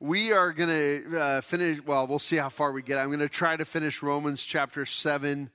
[0.00, 2.98] we are going to uh, finish, well, we'll see how far we get.
[2.98, 5.50] I'm going to try to finish Romans chapter 7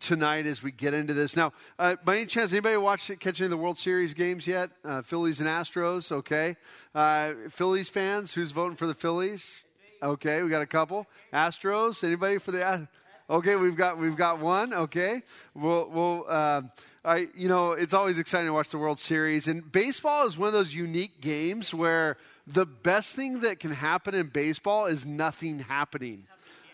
[0.00, 1.34] tonight as we get into this.
[1.34, 4.70] Now, uh, by any chance, anybody watch catch any of the World Series games yet?
[4.84, 6.56] Uh, Phillies and Astros, okay.
[6.94, 9.60] Uh, Phillies fans, who's voting for the Phillies?
[10.02, 11.06] Okay, we got a couple.
[11.32, 12.86] Astros, anybody for the?
[13.28, 14.72] Okay, we've got we've got one.
[14.72, 15.22] Okay,
[15.54, 16.26] we'll we'll.
[16.28, 16.62] Uh,
[17.02, 20.48] I you know it's always exciting to watch the World Series, and baseball is one
[20.48, 25.60] of those unique games where the best thing that can happen in baseball is nothing
[25.60, 26.24] happening.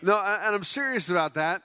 [0.01, 1.63] No, and I'm serious about that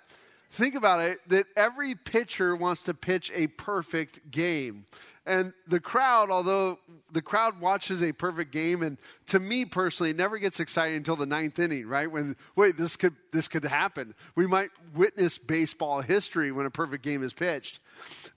[0.50, 4.86] think about it that every pitcher wants to pitch a perfect game.
[5.26, 6.78] And the crowd, although
[7.12, 8.96] the crowd watches a perfect game, and
[9.26, 12.10] to me personally, it never gets exciting until the ninth inning, right?
[12.10, 14.14] When wait, this could this could happen.
[14.36, 17.80] We might witness baseball history when a perfect game is pitched.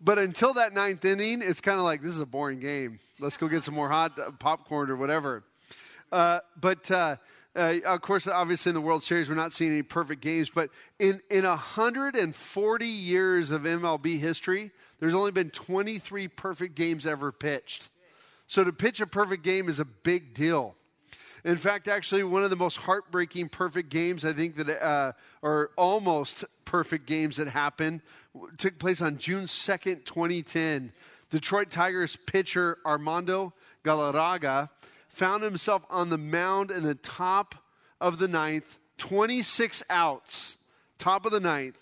[0.02, 3.00] But until that ninth inning, it's kind of like this is a boring game.
[3.22, 5.44] Let's go get some more hot uh, popcorn or whatever.
[6.12, 7.16] Uh, but uh,
[7.56, 10.70] uh, of course, obviously in the World Series, we're not seeing any perfect games, but
[11.00, 17.90] in, in 140 years of MLB history, there's only been 23 perfect games ever pitched.
[18.48, 20.76] So to pitch a perfect game is a big deal.
[21.44, 25.72] In fact, actually, one of the most heartbreaking perfect games I think that, uh, or
[25.75, 28.02] almost perfect games that happened,
[28.58, 30.94] took place on June 2nd, 2010.
[31.31, 33.53] Detroit Tigers pitcher Armando
[33.84, 34.70] Galarraga
[35.12, 37.56] found himself on the mound in the top
[38.00, 40.58] of the ninth, 26 outs,
[40.98, 41.78] top of the ninth.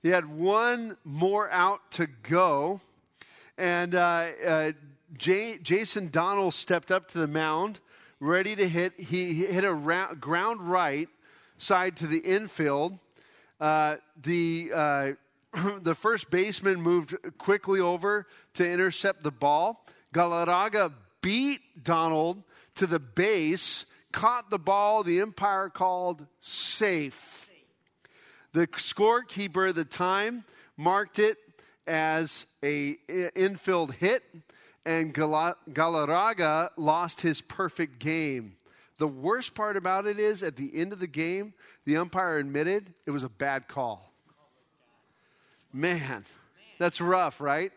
[0.00, 2.80] He had one more out to go,
[3.58, 4.72] and uh, uh,
[5.18, 7.80] Jason Donald stepped up to the mound,
[8.20, 8.98] ready to hit.
[8.98, 11.08] He, hit a round, ground right
[11.58, 12.98] side to the infield.
[13.60, 15.12] Uh, the uh,
[15.82, 19.84] the first baseman moved quickly over to intercept the ball.
[20.14, 22.42] Galarraga beat Donald
[22.76, 27.48] to the base, caught the ball, the umpire called safe.
[28.52, 30.44] The scorekeeper at the time
[30.76, 31.38] marked it
[31.86, 32.96] as a
[33.34, 34.22] infield hit,
[34.84, 38.56] and Galarraga lost his perfect game.
[38.98, 41.54] The worst part about it is at the end of the game,
[41.84, 44.12] the umpire admitted it was a bad call.
[45.72, 46.24] Man,
[46.78, 47.72] that's rough, right?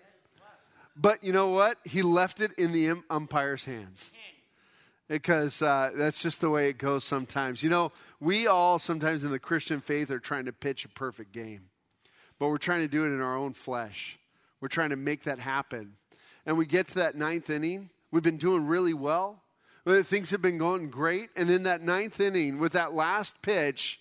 [0.95, 1.77] But you know what?
[1.83, 4.11] He left it in the um, umpire's hands
[5.07, 7.61] because uh, that's just the way it goes sometimes.
[7.61, 11.31] You know, we all sometimes in the Christian faith are trying to pitch a perfect
[11.31, 11.69] game,
[12.39, 14.17] but we're trying to do it in our own flesh.
[14.61, 15.93] We're trying to make that happen.
[16.45, 19.41] And we get to that ninth inning, we've been doing really well.
[19.85, 21.29] Things have been going great.
[21.35, 23.99] And in that ninth inning, with that last pitch,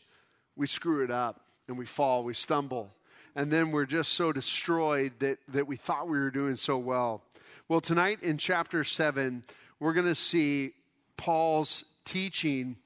[0.56, 2.90] we screw it up and we fall, we stumble.
[3.36, 7.22] And then we're just so destroyed that, that we thought we were doing so well.
[7.68, 9.44] Well, tonight in chapter 7,
[9.80, 10.72] we're going to see
[11.16, 12.76] Paul's teaching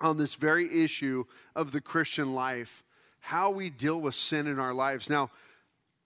[0.00, 1.24] on this very issue
[1.54, 2.82] of the Christian life,
[3.20, 5.08] how we deal with sin in our lives.
[5.08, 5.30] Now,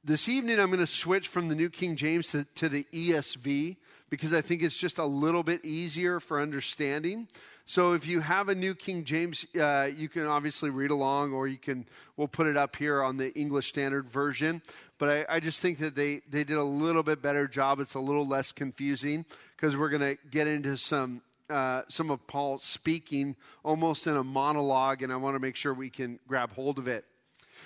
[0.04, 3.76] this evening I'm going to switch from the New King James to, to the ESV
[4.08, 7.26] because I think it's just a little bit easier for understanding.
[7.64, 11.48] So if you have a New King James, uh, you can obviously read along, or
[11.48, 11.84] you can
[12.16, 14.62] we'll put it up here on the English Standard Version.
[14.98, 17.80] But I, I just think that they they did a little bit better job.
[17.80, 19.24] It's a little less confusing
[19.56, 24.24] because we're going to get into some uh, some of Paul speaking almost in a
[24.24, 27.04] monologue, and I want to make sure we can grab hold of it.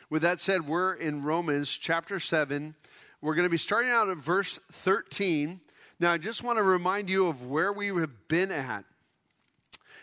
[0.09, 2.75] With that said, we're in Romans chapter 7.
[3.21, 5.61] We're going to be starting out at verse 13.
[5.99, 8.85] Now, I just want to remind you of where we have been at.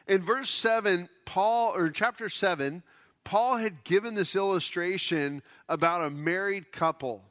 [0.08, 2.84] In verse 7, Paul, or chapter 7,
[3.24, 7.24] Paul had given this illustration about a married couple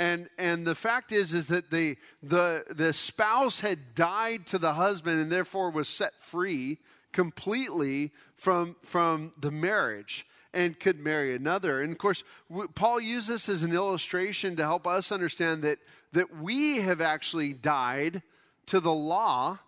[0.00, 4.72] and and the fact is is that the the the spouse had died to the
[4.72, 6.78] husband and therefore was set free
[7.12, 11.82] completely from from the marriage and could marry another.
[11.82, 12.24] And of course
[12.74, 15.78] paul used this as an illustration to help us understand that
[16.12, 18.22] that we have actually died
[18.66, 19.58] to the law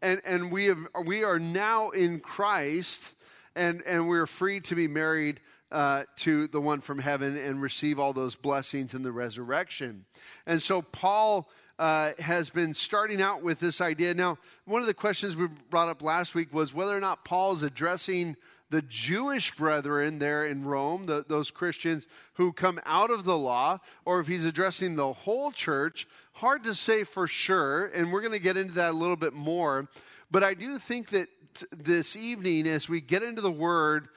[0.00, 3.14] and and we have we are now in christ
[3.56, 5.40] and and we're free to be married
[5.72, 10.04] uh, to the one from heaven and receive all those blessings in the resurrection.
[10.46, 11.48] And so Paul
[11.78, 14.14] uh, has been starting out with this idea.
[14.14, 17.54] Now, one of the questions we brought up last week was whether or not Paul
[17.54, 18.36] is addressing
[18.70, 23.80] the Jewish brethren there in Rome, the, those Christians who come out of the law,
[24.04, 26.06] or if he's addressing the whole church.
[26.34, 29.34] Hard to say for sure, and we're going to get into that a little bit
[29.34, 29.88] more.
[30.30, 31.28] But I do think that
[31.70, 34.08] this evening, as we get into the word,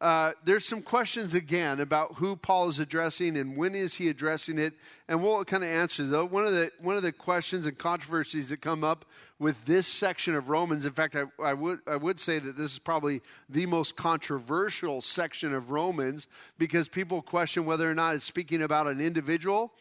[0.00, 4.58] uh, there's some questions again about who Paul is addressing and when is he addressing
[4.58, 4.74] it,
[5.08, 6.24] and we'll kind of answer though.
[6.24, 9.04] One of the one of the questions and controversies that come up
[9.38, 12.72] with this section of Romans, in fact, I, I would I would say that this
[12.72, 16.26] is probably the most controversial section of Romans
[16.58, 19.72] because people question whether or not it's speaking about an individual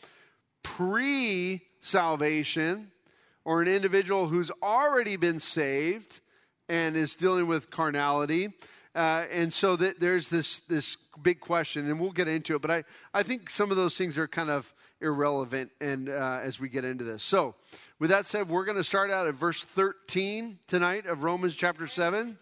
[0.63, 2.91] pre-salvation
[3.45, 6.19] or an individual who's already been saved
[6.69, 8.53] and is dealing with carnality.
[8.95, 12.61] Uh, and so that there's this this big question, and we'll get into it.
[12.61, 16.59] But I, I think some of those things are kind of irrelevant, and uh, as
[16.59, 17.23] we get into this.
[17.23, 17.55] So,
[17.99, 21.87] with that said, we're going to start out at verse 13 tonight of Romans chapter
[21.87, 22.37] seven.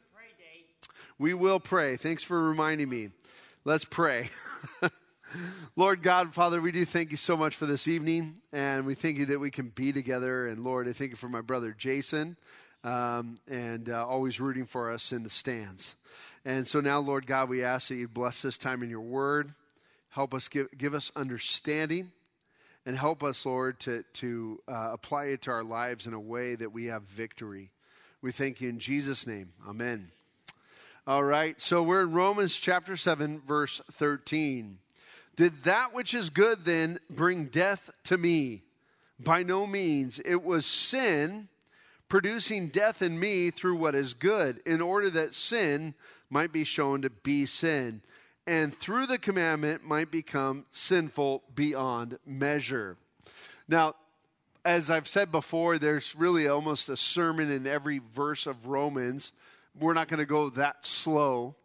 [1.18, 1.98] We will pray.
[1.98, 3.09] Thanks for reminding me.
[3.63, 4.31] Let's pray.
[5.75, 9.18] Lord God, Father, we do thank you so much for this evening, and we thank
[9.18, 10.48] you that we can be together.
[10.48, 12.38] And Lord, I thank you for my brother Jason,
[12.83, 15.95] um, and uh, always rooting for us in the stands.
[16.44, 19.54] And so now, Lord God, we ask that you bless this time in your word.
[20.10, 22.12] Help us give, give us understanding
[22.86, 26.56] and help us, Lord, to, to uh, apply it to our lives in a way
[26.56, 27.70] that we have victory.
[28.22, 29.54] We thank you in Jesus' name.
[29.68, 30.12] Amen.
[31.06, 34.78] All right, so we're in Romans chapter 7, verse 13.
[35.36, 38.64] Did that which is good then bring death to me?
[39.20, 40.20] By no means.
[40.24, 41.48] It was sin
[42.10, 45.94] producing death in me through what is good, in order that sin
[46.31, 48.01] might be shown to be sin,
[48.48, 52.98] and through the commandment might become sinful beyond measure.
[53.68, 53.95] Now,
[54.66, 59.31] as I've said before, there's really almost a sermon in every verse of Romans.
[59.80, 61.56] We're not going to go that slow.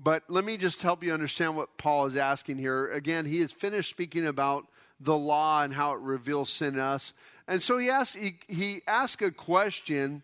[0.00, 2.88] But let me just help you understand what Paul is asking here.
[2.92, 4.66] Again, he has finished speaking about
[5.00, 7.12] the law and how it reveals sin in us.
[7.46, 10.22] And so he asks, he, he asks a question.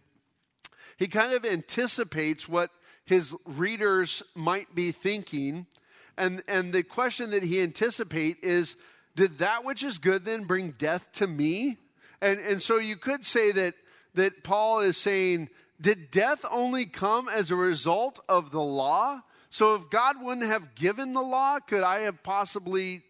[0.97, 2.71] He kind of anticipates what
[3.05, 5.67] his readers might be thinking.
[6.17, 8.77] And, and the question that he anticipates is
[9.17, 11.79] Did that which is good then bring death to me?
[12.21, 13.75] And, and so you could say that,
[14.15, 19.21] that Paul is saying, Did death only come as a result of the law?
[19.51, 23.05] So if God wouldn't have given the law, could I have possibly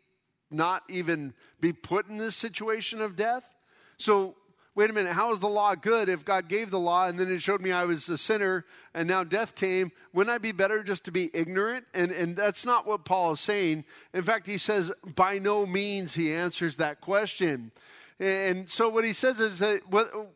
[0.50, 3.48] not even be put in this situation of death?
[3.96, 4.36] So
[4.74, 7.30] wait a minute, how is the law good if God gave the law and then
[7.30, 9.92] it showed me I was a sinner and now death came?
[10.12, 11.86] Wouldn't I be better just to be ignorant?
[11.94, 13.84] And, and that's not what Paul is saying.
[14.12, 17.70] In fact, he says, by no means he answers that question.
[18.20, 19.82] And so what he says is that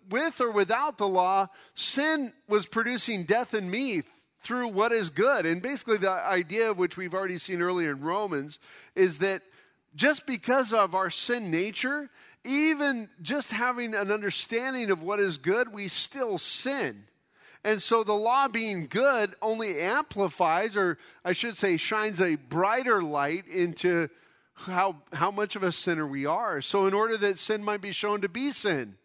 [0.09, 4.03] with or without the law, sin was producing death in me
[4.43, 5.47] through what is good.
[5.47, 8.59] And basically, the idea, which we've already seen earlier in Romans,
[8.95, 9.43] is that
[9.95, 12.11] just because of our sin nature,
[12.45, 17.05] even just having an understanding of what is good, we still sin.
[17.65, 23.03] And so the law being good only amplifies, or I should say, shines a brighter
[23.03, 24.09] light into
[24.55, 26.61] how, how much of a sinner we are.
[26.61, 28.97] So, in order that sin might be shown to be sin,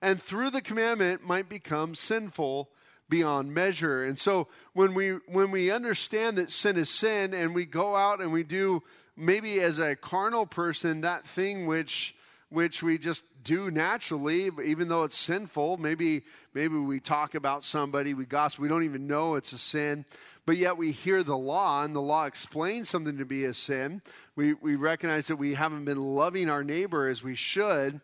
[0.00, 2.70] and through the commandment might become sinful
[3.08, 4.04] beyond measure.
[4.04, 8.20] And so, when we, when we understand that sin is sin, and we go out
[8.20, 8.82] and we do,
[9.16, 12.14] maybe as a carnal person, that thing which
[12.54, 15.76] which we just do naturally, even though it's sinful.
[15.76, 16.22] Maybe,
[16.54, 20.04] maybe we talk about somebody, we gossip, we don't even know it's a sin,
[20.46, 24.02] but yet we hear the law, and the law explains something to be a sin.
[24.36, 28.00] We, we recognize that we haven't been loving our neighbor as we should.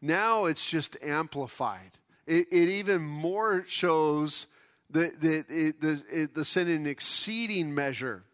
[0.00, 1.92] Now it's just amplified.
[2.26, 4.46] It, it even more shows
[4.90, 8.24] the, the, the, the sin in exceeding measure.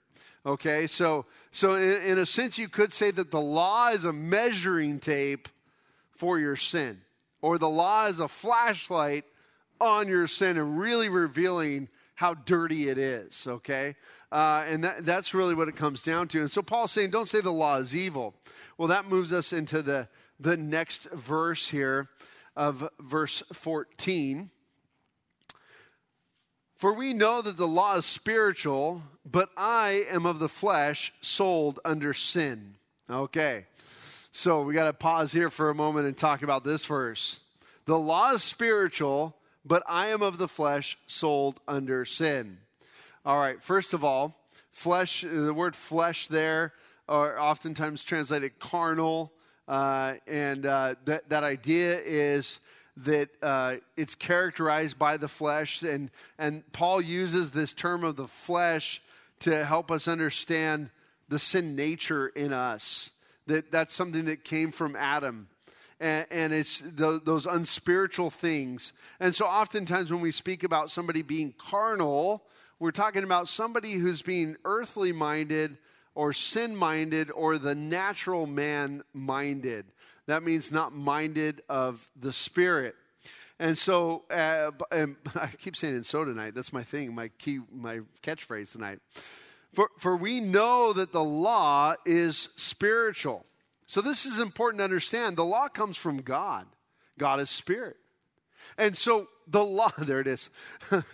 [0.47, 4.13] Okay, so so in, in, a sense, you could say that the law is a
[4.13, 5.49] measuring tape
[6.19, 7.01] for your sin,
[7.41, 9.25] or the law is a flashlight
[9.81, 13.95] on your sin and really revealing how dirty it is, okay?
[14.33, 16.41] Uh, and that, that's really what it comes down to.
[16.41, 18.35] And so Paul's saying, don't say the law is evil.
[18.77, 20.09] Well, that moves us into the,
[20.41, 22.09] the next verse here
[22.57, 24.51] of verse 14.
[26.75, 31.79] For we know that the law is spiritual, but I am of the flesh, sold
[31.85, 32.75] under sin.
[33.09, 33.67] Okay.
[34.39, 37.41] So we got to pause here for a moment and talk about this verse.
[37.87, 42.59] The law is spiritual, but I am of the flesh, sold under sin.
[43.27, 44.37] All right, first of all,
[44.71, 46.73] flesh, the word flesh there
[47.09, 49.33] are oftentimes translated carnal.
[49.67, 52.61] Uh, and uh, that, that idea is
[52.99, 55.83] that uh, it's characterized by the flesh.
[55.83, 59.03] And, and Paul uses this term of the flesh
[59.41, 60.91] to help us understand
[61.29, 63.11] the sin nature in us
[63.49, 65.49] that that's something that came from Adam.
[66.01, 68.93] And, and it's the, those unspiritual things.
[69.19, 72.45] And so, oftentimes, when we speak about somebody being carnal,
[72.81, 75.79] We're talking about somebody who's being earthly minded
[76.15, 79.87] or sin minded or the natural man minded.
[80.27, 82.95] That means not minded of the Spirit.
[83.59, 86.55] And so, uh, and I keep saying "and so" tonight.
[86.55, 89.01] That's my thing, my key, my catchphrase tonight.
[89.73, 93.45] For, for we know that the law is spiritual.
[93.87, 95.37] So this is important to understand.
[95.37, 96.67] The law comes from God.
[97.19, 97.97] God is spirit.
[98.77, 100.51] And so the law, there it is.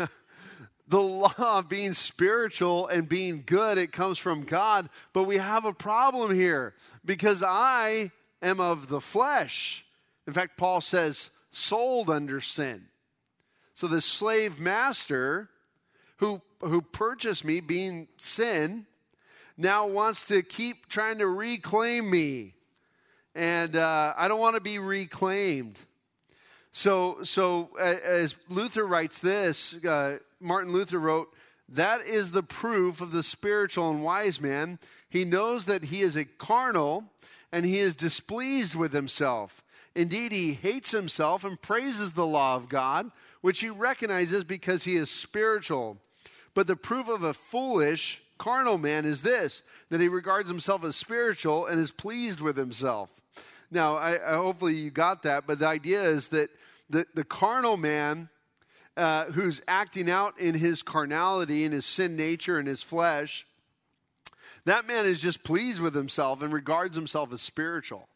[0.88, 4.88] the law being spiritual and being good, it comes from God.
[5.12, 8.10] But we have a problem here because I
[8.42, 9.84] am of the flesh.
[10.26, 12.86] In fact, Paul says, sold under sin.
[13.74, 15.48] So the slave master
[16.16, 18.86] who, who purchased me, being sin,
[19.56, 22.54] now wants to keep trying to reclaim me.
[23.34, 25.78] And uh, I don't want to be reclaimed.
[26.72, 31.32] So, so as Luther writes this, uh, Martin Luther wrote,
[31.68, 34.78] that is the proof of the spiritual and wise man.
[35.08, 37.04] He knows that he is a carnal
[37.50, 39.63] and he is displeased with himself.
[39.94, 43.10] Indeed, he hates himself and praises the law of God,
[43.40, 45.98] which he recognizes because he is spiritual.
[46.54, 50.96] But the proof of a foolish, carnal man is this that he regards himself as
[50.96, 53.10] spiritual and is pleased with himself.
[53.70, 56.50] Now, I, I hopefully you got that, but the idea is that
[56.90, 58.28] the, the carnal man
[58.96, 63.46] uh, who's acting out in his carnality, in his sin nature, in his flesh,
[64.64, 68.08] that man is just pleased with himself and regards himself as spiritual.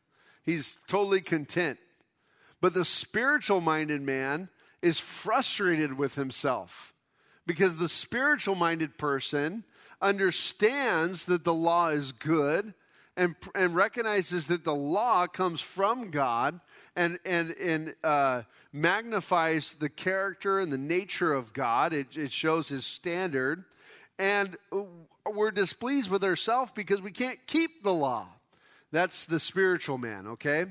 [0.48, 1.78] He's totally content.
[2.62, 4.48] But the spiritual minded man
[4.80, 6.94] is frustrated with himself
[7.46, 9.64] because the spiritual minded person
[10.00, 12.72] understands that the law is good
[13.14, 16.60] and, and recognizes that the law comes from God
[16.96, 18.40] and, and, and uh,
[18.72, 21.92] magnifies the character and the nature of God.
[21.92, 23.66] It, it shows his standard.
[24.18, 24.56] And
[25.30, 28.28] we're displeased with ourselves because we can't keep the law.
[28.90, 30.66] That's the spiritual man, okay?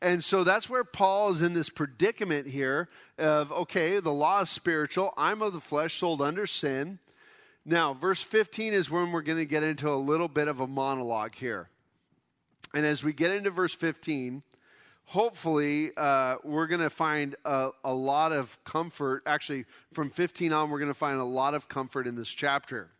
[0.00, 4.50] And so that's where Paul is in this predicament here of, okay, the law is
[4.50, 5.12] spiritual.
[5.16, 6.98] I'm of the flesh, sold under sin.
[7.64, 10.66] Now, verse 15 is when we're going to get into a little bit of a
[10.66, 11.68] monologue here.
[12.74, 14.42] And as we get into verse 15,
[15.06, 19.22] hopefully uh, we're going to find a, a, lot of comfort.
[19.24, 22.90] Actually, from 15 on, we're going to find a lot of comfort in this chapter.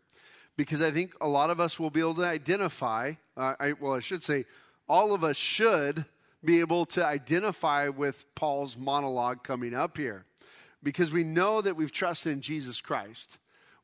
[0.57, 3.93] Because I think a lot of us will be able to identify, uh, I, well,
[3.93, 4.45] I should say,
[4.89, 6.05] all of us should
[6.43, 10.25] be able to identify with Paul's monologue coming up here.
[10.83, 13.37] Because we know that we've trusted in Jesus Christ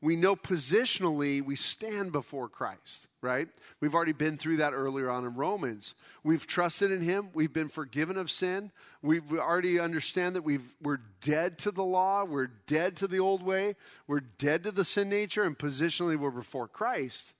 [0.04, 3.48] we know positionally we stand before Christ, right?
[3.80, 5.94] We've already been through that earlier on in Romans.
[6.22, 7.30] We've trusted in Him.
[7.32, 8.70] We've been forgiven of sin.
[9.00, 12.24] We've, we already understand that we've, we're dead to the law.
[12.24, 13.76] We're dead to the old way.
[14.06, 17.32] We're dead to the sin nature, and positionally we're before Christ.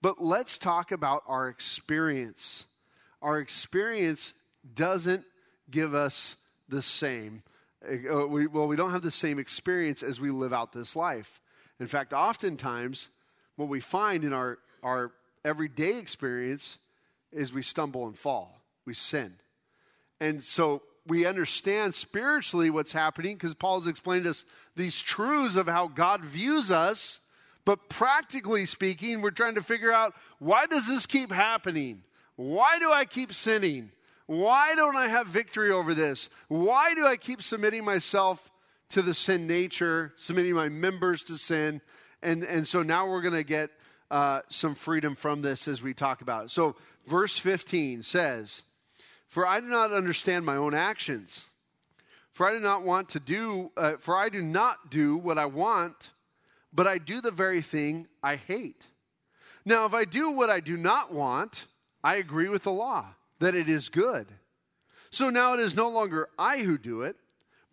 [0.00, 2.64] But let's talk about our experience.
[3.20, 4.32] Our experience
[4.74, 5.26] doesn't
[5.70, 7.42] give us the same.
[7.86, 11.42] Uh, well, we don't have the same experience as we live out this life.
[11.78, 13.08] In fact, oftentimes,
[13.56, 15.12] what we find in our, our
[15.44, 16.78] everyday experience
[17.32, 19.34] is we stumble and fall, we sin.
[20.20, 25.66] And so we understand spiritually what's happening because Paul's explained to us these truths of
[25.66, 27.20] how God views us.
[27.64, 32.02] But practically speaking, we're trying to figure out why does this keep happening?
[32.36, 33.90] Why do I keep sinning?
[34.26, 36.28] Why don't I have victory over this?
[36.48, 38.50] Why do I keep submitting myself
[38.90, 41.80] to the sin nature, submitting my members to sin.
[42.22, 43.70] And, and so now we're going to get
[44.10, 46.50] uh, some freedom from this as we talk about it.
[46.50, 46.76] So,
[47.06, 48.62] verse 15 says,
[49.26, 51.44] For I do not understand my own actions.
[52.30, 55.46] For I do not want to do, uh, for I do not do what I
[55.46, 56.10] want,
[56.72, 58.86] but I do the very thing I hate.
[59.64, 61.66] Now, if I do what I do not want,
[62.04, 63.06] I agree with the law
[63.40, 64.28] that it is good.
[65.10, 67.16] So now it is no longer I who do it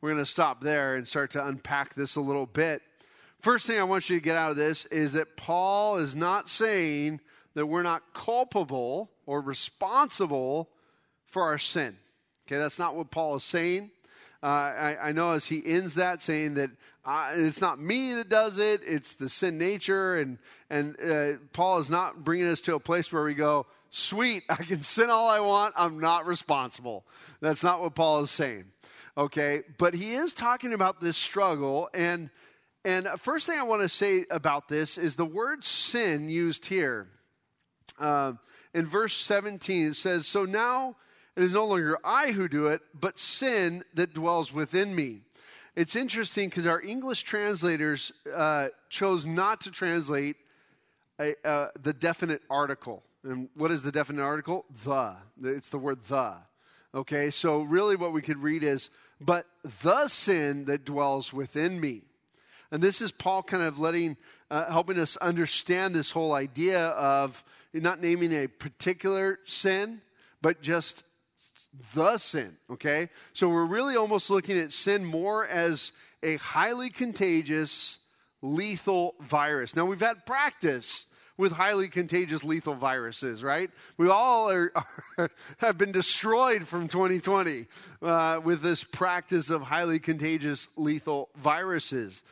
[0.00, 2.82] We're going to stop there and start to unpack this a little bit.
[3.40, 6.48] First thing I want you to get out of this is that Paul is not
[6.48, 7.20] saying
[7.54, 10.68] that we're not culpable or responsible
[11.26, 11.96] for our sin.
[12.46, 13.90] Okay, that's not what Paul is saying.
[14.42, 16.70] uh, I, I, know as he ends that saying that
[17.04, 20.16] uh, it's not me that does it, it's the sin nature.
[20.16, 20.38] And,
[20.70, 24.56] and uh, Paul is not bringing us to a place where we go, sweet, I
[24.56, 27.04] can sin all I want, I'm not responsible.
[27.40, 28.64] That's not what Paul is saying.
[29.18, 31.90] Okay, but he is talking about this struggle.
[31.92, 32.30] And,
[32.84, 37.08] and first thing I want to say about this is the word sin used here.
[37.98, 38.34] Uh,
[38.72, 40.94] in verse 17, it says, So now
[41.34, 45.22] it is no longer I who do it, but sin that dwells within me.
[45.74, 50.36] It's interesting because our English translators uh, chose not to translate
[51.20, 53.02] a, uh, the definite article.
[53.24, 54.64] And what is the definite article?
[54.84, 55.16] The.
[55.42, 56.36] It's the word the.
[56.94, 58.88] Okay, so really what we could read is,
[59.20, 59.46] but
[59.82, 62.02] the sin that dwells within me.
[62.70, 64.16] And this is Paul kind of letting,
[64.50, 70.00] uh, helping us understand this whole idea of not naming a particular sin,
[70.42, 71.02] but just
[71.94, 73.08] the sin, okay?
[73.32, 77.98] So we're really almost looking at sin more as a highly contagious,
[78.42, 79.76] lethal virus.
[79.76, 81.06] Now, we've had practice
[81.38, 83.70] with highly contagious lethal viruses, right?
[83.96, 84.72] We all are,
[85.18, 87.66] are, have been destroyed from 2020
[88.02, 92.22] uh, with this practice of highly contagious lethal viruses.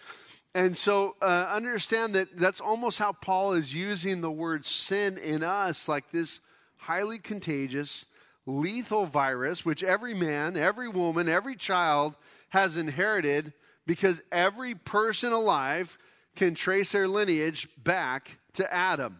[0.54, 5.42] And so uh, understand that that's almost how Paul is using the word sin in
[5.42, 6.40] us, like this
[6.76, 8.06] highly contagious,
[8.44, 12.16] lethal virus, which every man, every woman, every child
[12.48, 13.52] has inherited
[13.86, 15.98] because every person alive
[16.34, 19.18] can trace their lineage back to Adam.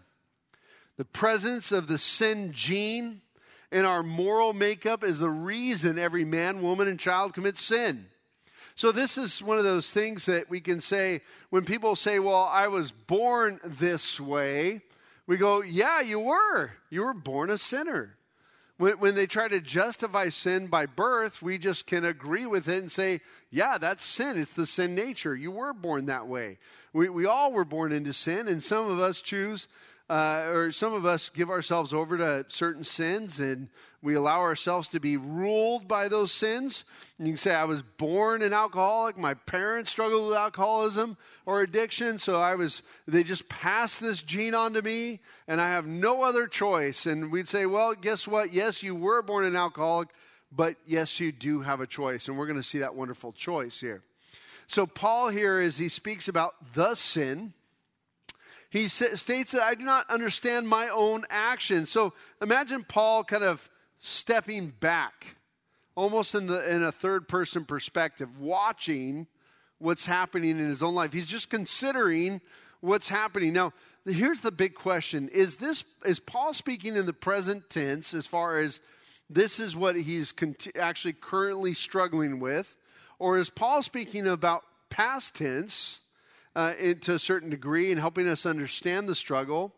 [0.97, 3.21] The presence of the sin gene
[3.71, 8.07] in our moral makeup is the reason every man, woman, and child commits sin.
[8.75, 12.45] So, this is one of those things that we can say when people say, Well,
[12.45, 14.83] I was born this way,
[15.27, 16.73] we go, Yeah, you were.
[16.91, 18.17] You were born a sinner.
[18.79, 22.79] When, when they try to justify sin by birth, we just can agree with it
[22.79, 24.39] and say, yeah, that's sin.
[24.39, 25.35] It's the sin nature.
[25.35, 26.59] You were born that way.
[26.93, 29.67] We, we all were born into sin, and some of us choose
[30.09, 33.69] uh, or some of us give ourselves over to certain sins and
[34.03, 36.85] we allow ourselves to be ruled by those sins.
[37.19, 39.19] And you can say, I was born an alcoholic.
[39.19, 42.19] My parents struggled with alcoholism or addiction.
[42.19, 46.23] So I was, they just passed this gene on to me and I have no
[46.23, 47.07] other choice.
[47.07, 48.53] And we'd say, well, guess what?
[48.53, 50.11] Yes, you were born an alcoholic,
[50.53, 52.29] but yes, you do have a choice.
[52.29, 54.03] And we're going to see that wonderful choice here.
[54.69, 57.55] So Paul here, as he speaks about the sin,
[58.71, 61.91] he states that I do not understand my own actions.
[61.91, 63.69] So imagine Paul kind of
[64.01, 65.37] stepping back,
[65.95, 69.27] almost in, the, in a third person perspective, watching
[69.79, 71.13] what's happening in his own life.
[71.13, 72.41] He's just considering
[72.81, 73.53] what's happening.
[73.53, 73.73] Now,
[74.07, 78.61] here's the big question is this is paul speaking in the present tense as far
[78.61, 78.81] as
[79.29, 80.33] this is what he's
[80.79, 82.77] actually currently struggling with
[83.19, 85.99] or is paul speaking about past tense
[86.57, 89.75] uh, to a certain degree and helping us understand the struggle.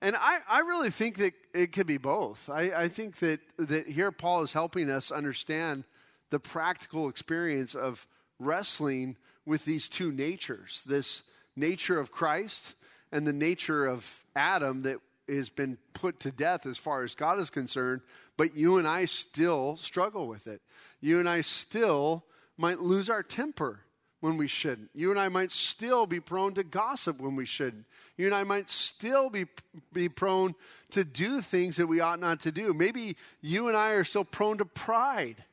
[0.00, 2.48] And I, I really think that it could be both.
[2.48, 5.84] I, I think that, that here Paul is helping us understand
[6.30, 8.06] the practical experience of
[8.38, 11.22] wrestling with these two natures this
[11.54, 12.74] nature of Christ
[13.12, 17.38] and the nature of Adam that has been put to death as far as God
[17.38, 18.00] is concerned,
[18.36, 20.62] but you and I still struggle with it.
[21.00, 22.24] You and I still
[22.56, 23.80] might lose our temper
[24.24, 24.88] when we shouldn't.
[24.94, 27.84] You and I might still be prone to gossip when we shouldn't.
[28.16, 29.44] You and I might still be,
[29.92, 30.54] be prone
[30.92, 32.72] to do things that we ought not to do.
[32.72, 35.44] Maybe you and I are still prone to pride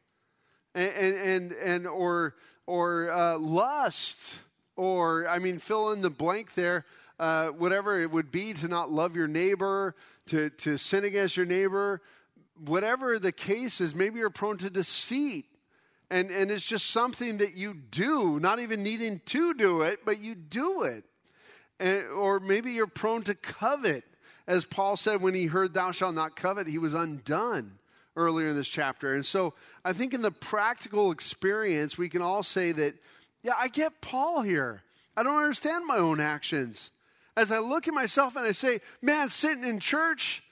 [0.74, 4.36] and, and, and, and or, or uh, lust,
[4.78, 6.86] or, I mean, fill in the blank there.
[7.20, 9.96] Uh, whatever it would be to not love your neighbor,
[10.28, 12.02] to, to sin against your neighbor,
[12.58, 15.51] whatever the case is, maybe you're prone to deceit
[16.12, 20.20] and, and it's just something that you do, not even needing to do it, but
[20.20, 21.06] you do it.
[21.80, 24.04] And, or maybe you're prone to covet.
[24.46, 27.80] As Paul said when he heard, Thou shalt not covet, he was undone
[28.18, 29.16] earlier in this chapter.
[29.16, 29.54] And so
[29.86, 32.96] I think in the practical experience, we can all say that,
[33.42, 34.84] yeah, I get Paul here.
[35.16, 36.92] I don't understand my own actions.
[37.38, 40.44] As I look at myself and I say, man, sitting in church,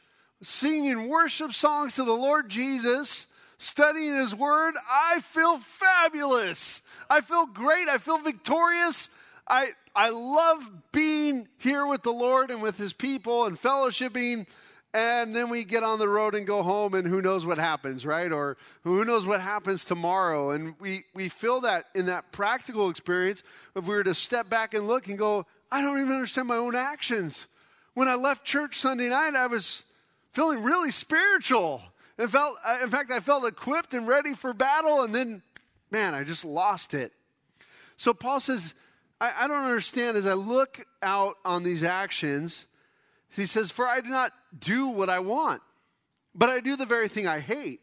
[0.42, 3.28] singing worship songs to the Lord Jesus,
[3.60, 6.82] studying His Word, I feel fabulous.
[7.10, 7.88] I feel great.
[7.88, 9.10] I feel victorious.
[9.48, 14.48] I, I love being here with the Lord and with His people and fellowshipping.
[14.92, 18.08] And then we get on the road and go home, and who knows what happens,
[18.08, 18.32] right?
[18.32, 20.50] Or who knows what happens tomorrow.
[20.50, 23.44] And we, we feel that in that practical experience,
[23.76, 26.58] if we were to step back and look and go, I don't even understand my
[26.58, 27.46] own actions.
[27.94, 29.84] When I left church Sunday night, I was
[30.34, 31.84] feeling really spiritual.
[32.20, 35.42] In, felt, uh, in fact, I felt equipped and ready for battle, and then
[35.90, 37.12] man, I just lost it.
[37.98, 38.74] So Paul says,
[39.20, 42.66] I, I don't understand as I look out on these actions,
[43.30, 45.62] he says, For I do not do what I want,
[46.36, 47.82] but I do the very thing I hate.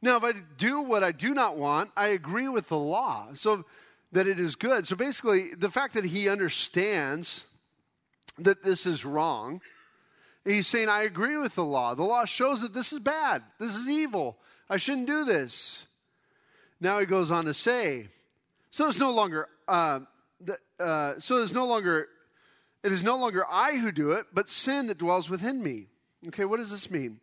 [0.00, 3.64] Now, if I do what I do not want, I agree with the law, so
[4.12, 4.86] that it is good.
[4.86, 7.44] So basically, the fact that he understands
[8.38, 9.60] that this is wrong,
[10.48, 11.94] he's saying, I agree with the law.
[11.94, 14.38] The law shows that this is bad, this is evil.
[14.70, 15.84] I shouldn't do this.
[16.80, 18.08] Now he goes on to say,
[18.70, 20.00] so it's no longer, uh,
[20.40, 22.08] the, uh, so it's no longer,
[22.82, 25.86] it is no longer I who do it, but sin that dwells within me.
[26.28, 27.20] Okay, what does this mean?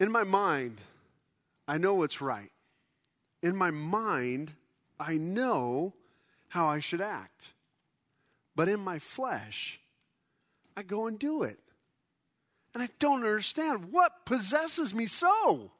[0.00, 0.80] In my mind,
[1.66, 2.52] I know what's right.
[3.42, 4.52] In my mind,
[4.98, 5.94] I know
[6.48, 7.52] how I should act.
[8.54, 9.80] But in my flesh,
[10.78, 11.58] I go and do it.
[12.72, 15.72] And I don't understand what possesses me so.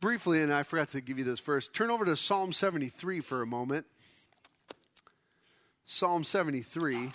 [0.00, 3.42] Briefly, and I forgot to give you this first, turn over to Psalm 73 for
[3.42, 3.84] a moment.
[5.84, 7.10] Psalm 73.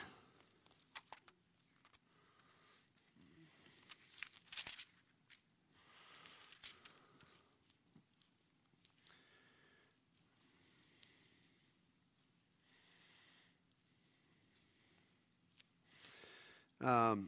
[16.88, 17.28] Um,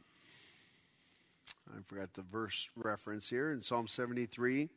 [1.68, 4.70] I forgot the verse reference here in Psalm 73.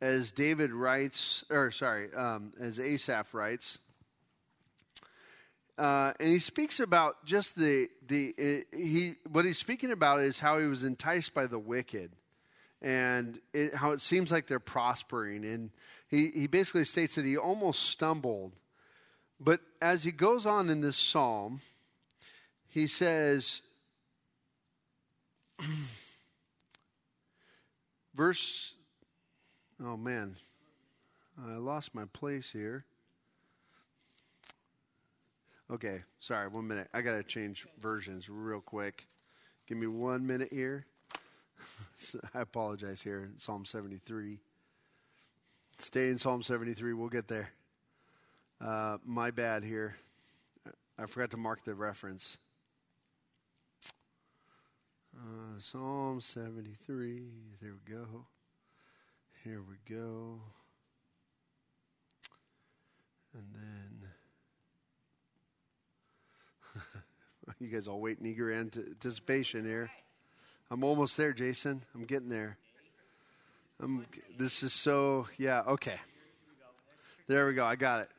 [0.00, 3.78] As David writes, or sorry, um, as Asaph writes,
[5.78, 10.40] uh, and he speaks about just the the uh, he what he's speaking about is
[10.40, 12.10] how he was enticed by the wicked,
[12.82, 15.70] and it, how it seems like they're prospering, and
[16.08, 18.56] he he basically states that he almost stumbled,
[19.38, 21.60] but as he goes on in this psalm,
[22.68, 23.60] he says
[28.14, 28.72] Verse,
[29.82, 30.36] oh man,
[31.46, 32.84] I lost my place here.
[35.70, 36.88] Okay, sorry, one minute.
[36.94, 39.06] I got to change versions real quick.
[39.66, 40.86] Give me one minute here.
[42.34, 43.30] I apologize here.
[43.36, 44.38] Psalm 73.
[45.78, 46.92] Stay in Psalm 73.
[46.92, 47.50] We'll get there.
[48.60, 49.96] Uh, my bad here.
[50.98, 52.38] I forgot to mark the reference.
[55.18, 57.22] Uh, Psalm 73.
[57.62, 58.26] There we go.
[59.42, 60.40] Here we go.
[63.32, 64.10] And then.
[67.58, 69.90] you guys all waiting eager anticipation here.
[70.70, 71.80] I'm almost there, Jason.
[71.94, 72.58] I'm getting there.
[73.80, 74.04] I'm,
[74.36, 75.98] this is so, yeah, okay.
[77.26, 77.64] There we go.
[77.64, 78.10] I got it.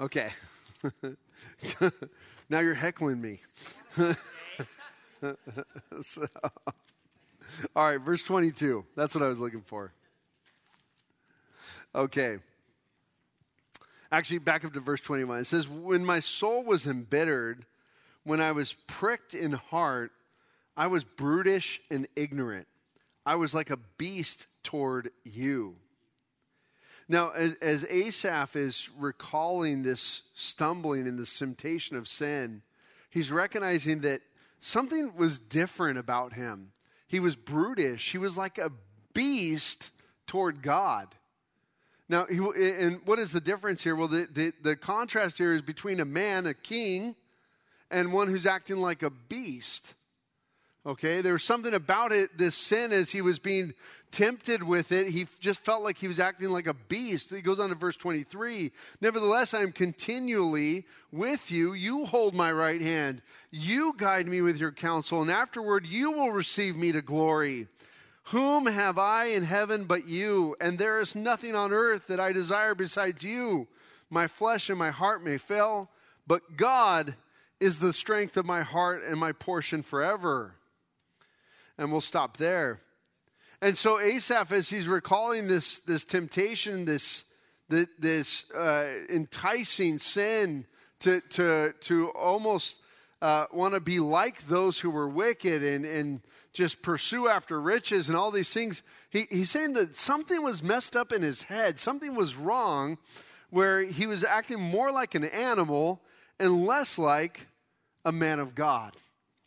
[0.00, 0.32] Okay.
[2.48, 3.40] now you're heckling me.
[6.02, 6.26] so,
[7.76, 8.84] all right, verse 22.
[8.96, 9.92] That's what I was looking for.
[11.94, 12.38] Okay.
[14.12, 15.40] Actually, back up to verse 21.
[15.40, 17.64] It says, When my soul was embittered,
[18.24, 20.12] when I was pricked in heart,
[20.76, 22.66] I was brutish and ignorant.
[23.24, 25.76] I was like a beast toward you.
[27.08, 32.62] Now, as, as Asaph is recalling this stumbling and this temptation of sin,
[33.10, 34.22] he's recognizing that
[34.60, 36.72] something was different about him.
[37.08, 38.12] He was brutish.
[38.12, 38.70] He was like a
[39.12, 39.90] beast
[40.26, 41.08] toward God.
[42.08, 43.96] Now, he, and what is the difference here?
[43.96, 47.16] Well, the, the, the contrast here is between a man, a king,
[47.90, 49.94] and one who's acting like a beast.
[50.86, 53.74] Okay, there was something about it, this sin, as he was being
[54.12, 57.30] tempted with it, he just felt like he was acting like a beast.
[57.30, 61.72] He goes on to verse 23 Nevertheless, I am continually with you.
[61.72, 63.22] You hold my right hand.
[63.50, 67.68] You guide me with your counsel, and afterward you will receive me to glory.
[68.24, 70.56] Whom have I in heaven but you?
[70.60, 73.66] And there is nothing on earth that I desire besides you.
[74.08, 75.90] My flesh and my heart may fail,
[76.26, 77.14] but God
[77.58, 80.54] is the strength of my heart and my portion forever
[81.80, 82.82] and we'll stop there.
[83.62, 87.24] And so Asaph, as he's recalling this, this temptation, this,
[87.68, 90.66] this uh, enticing sin
[91.00, 92.76] to, to, to almost
[93.20, 96.20] uh, want to be like those who were wicked and, and
[96.52, 100.96] just pursue after riches and all these things, he, he's saying that something was messed
[100.96, 101.78] up in his head.
[101.78, 102.98] Something was wrong
[103.50, 106.00] where he was acting more like an animal
[106.38, 107.46] and less like
[108.04, 108.96] a man of God.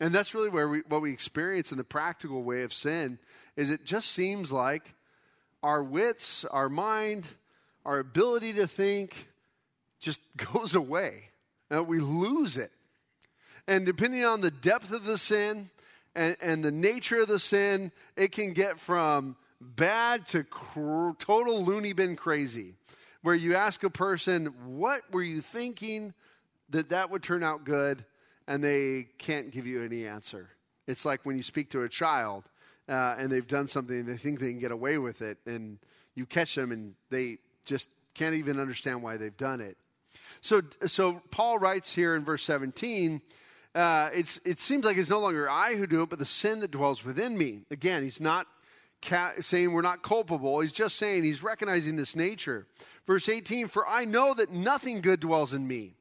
[0.04, 3.20] And that's really where we, what we experience in the practical way of sin
[3.56, 4.96] is it just seems like
[5.64, 7.26] our wits, our mind,
[7.86, 9.30] our ability to think
[10.02, 10.20] just
[10.54, 11.30] goes away.
[11.70, 12.74] And we lose it.
[13.66, 15.70] And depending on the depth of the sin
[16.14, 21.64] and, and the nature of the sin, it can get from bad to cr- total
[21.64, 22.74] loony bin crazy,
[23.22, 26.14] where you ask a person, What were you thinking
[26.72, 28.04] that that would turn out good?
[28.48, 30.50] And they can't give you any answer.
[30.88, 32.44] It's like when you speak to a child
[32.90, 35.80] uh, and they've done something and they think they can get away with it, and
[36.16, 39.78] you catch them and they just can't even understand why they've done it.
[40.42, 43.22] So, so Paul writes here in verse 17,
[43.74, 46.60] uh, it's, it seems like it's no longer I who do it, but the sin
[46.60, 47.62] that dwells within me.
[47.72, 48.48] Again, he's not
[49.02, 50.60] ca- saying we're not culpable.
[50.60, 52.68] He's just saying he's recognizing this nature.
[53.08, 55.96] Verse 18, for I know that nothing good dwells in me,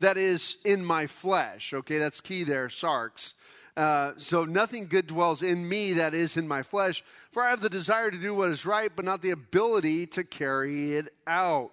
[0.00, 1.72] that is, in my flesh.
[1.72, 3.34] Okay, that's key there, sarx.
[3.76, 7.04] Uh, so nothing good dwells in me that is in my flesh.
[7.30, 10.24] For I have the desire to do what is right, but not the ability to
[10.24, 11.72] carry it out.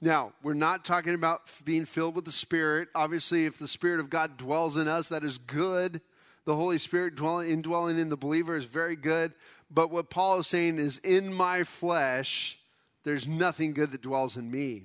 [0.00, 2.88] Now, we're not talking about being filled with the Spirit.
[2.94, 6.00] Obviously, if the Spirit of God dwells in us, that is good.
[6.44, 9.32] The Holy Spirit dwelling, indwelling in the believer is very good.
[9.70, 12.58] But what Paul is saying is, in my flesh,
[13.02, 14.84] there's nothing good that dwells in me.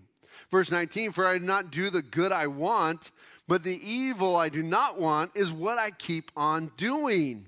[0.49, 3.12] Verse 19, for I do not do the good I want,
[3.47, 7.47] but the evil I do not want is what I keep on doing.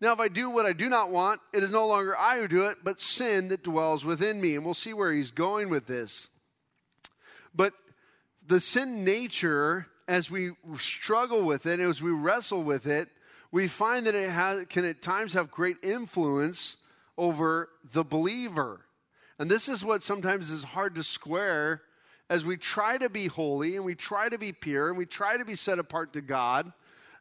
[0.00, 2.48] Now, if I do what I do not want, it is no longer I who
[2.48, 4.54] do it, but sin that dwells within me.
[4.54, 6.28] And we'll see where he's going with this.
[7.54, 7.72] But
[8.46, 13.08] the sin nature, as we struggle with it, as we wrestle with it,
[13.50, 16.76] we find that it has, can at times have great influence
[17.16, 18.80] over the believer.
[19.38, 21.82] And this is what sometimes is hard to square
[22.30, 25.36] as we try to be holy and we try to be pure and we try
[25.36, 26.72] to be set apart to God,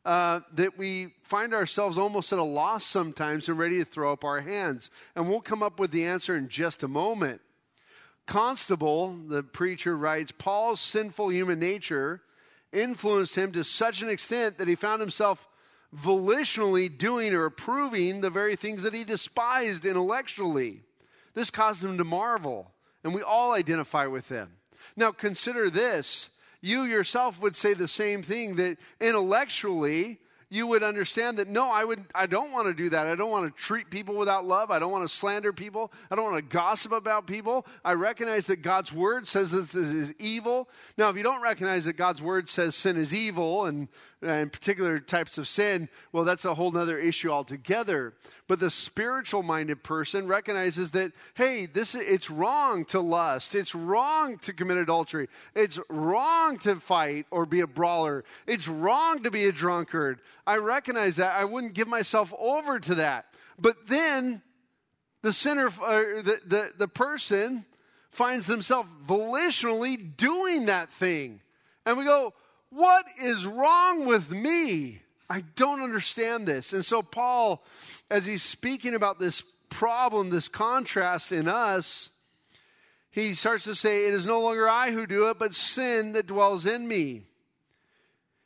[0.06, 4.24] uh, that we find ourselves almost at a loss sometimes and ready to throw up
[4.24, 4.90] our hands.
[5.16, 7.42] And we'll come up with the answer in just a moment.
[8.26, 12.22] Constable, the preacher writes, Paul's sinful human nature
[12.72, 15.48] influenced him to such an extent that he found himself
[15.96, 20.82] volitionally doing or approving the very things that he despised intellectually.
[21.34, 22.72] This caused him to marvel,
[23.04, 24.50] and we all identify with him.
[24.96, 26.30] Now, consider this.
[26.62, 30.20] You yourself would say the same thing that intellectually
[30.54, 33.08] you would understand that no, I would I don't want to do that.
[33.08, 34.70] I don't want to treat people without love.
[34.70, 35.92] I don't want to slander people.
[36.12, 37.66] I don't want to gossip about people.
[37.84, 40.70] I recognize that God's word says this is evil.
[40.96, 43.88] Now, if you don't recognize that God's word says sin is evil and,
[44.22, 48.14] and particular types of sin, well, that's a whole other issue altogether.
[48.48, 53.56] But the spiritual minded person recognizes that, hey, this it's wrong to lust.
[53.56, 55.30] It's wrong to commit adultery.
[55.56, 58.26] It's wrong to fight or be a brawler.
[58.46, 60.20] It's wrong to be a drunkard.
[60.46, 61.36] I recognize that.
[61.36, 63.28] I wouldn't give myself over to that.
[63.58, 64.42] But then
[65.22, 67.66] the sinner, uh, the, the, the person
[68.10, 71.40] finds themselves volitionally doing that thing.
[71.86, 72.34] And we go,
[72.70, 75.03] what is wrong with me?
[75.34, 76.74] I don't understand this.
[76.74, 77.64] And so, Paul,
[78.08, 82.10] as he's speaking about this problem, this contrast in us,
[83.10, 86.28] he starts to say, It is no longer I who do it, but sin that
[86.28, 87.24] dwells in me.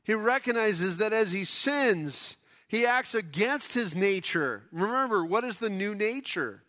[0.04, 2.38] He recognizes that as he sins,
[2.69, 4.63] he acts against his nature.
[4.71, 6.63] Remember, what is the new nature?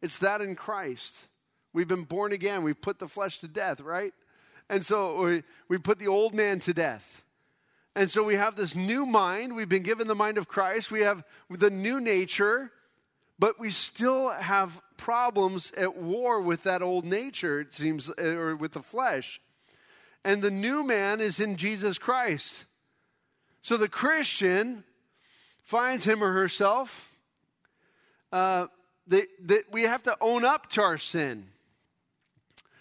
[0.00, 1.16] It's that in Christ.
[1.72, 2.62] We've been born again.
[2.62, 4.14] We've put the flesh to death, right?
[4.68, 7.23] And so we, we put the old man to death.
[7.96, 9.54] And so we have this new mind.
[9.54, 10.90] We've been given the mind of Christ.
[10.90, 12.72] We have the new nature,
[13.38, 18.72] but we still have problems at war with that old nature, it seems, or with
[18.72, 19.40] the flesh.
[20.24, 22.52] And the new man is in Jesus Christ.
[23.60, 24.84] So the Christian
[25.62, 27.12] finds him or herself
[28.32, 28.66] uh,
[29.06, 31.46] that, that we have to own up to our sin.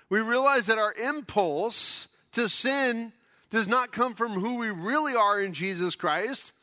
[0.09, 3.13] We realize that our impulse to sin
[3.53, 6.53] does not come from who we really are in Jesus Christ,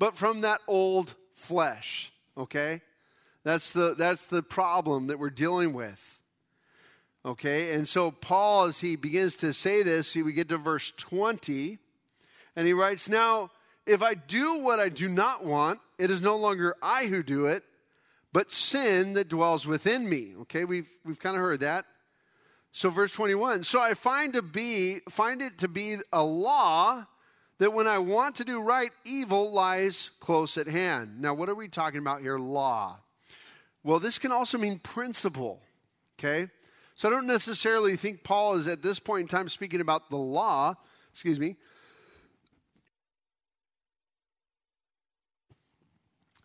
[0.00, 2.12] but from that old flesh.
[2.36, 2.80] Okay?
[3.44, 6.02] That's the, that's the problem that we're dealing with.
[7.24, 7.74] Okay?
[7.74, 11.78] And so, Paul, as he begins to say this, we get to verse 20,
[12.56, 13.52] and he writes, Now,
[13.86, 17.46] if I do what I do not want, it is no longer I who do
[17.46, 17.62] it,
[18.32, 20.32] but sin that dwells within me.
[20.40, 20.64] Okay?
[20.64, 21.86] We've, we've kind of heard that.
[22.72, 27.06] So verse 21, so I find to be find it to be a law
[27.58, 31.20] that when I want to do right, evil lies close at hand.
[31.20, 32.38] Now, what are we talking about here?
[32.38, 32.98] Law.
[33.84, 35.60] Well, this can also mean principle.
[36.18, 36.48] Okay?
[36.94, 40.16] So I don't necessarily think Paul is at this point in time speaking about the
[40.16, 40.74] law,
[41.12, 41.56] excuse me.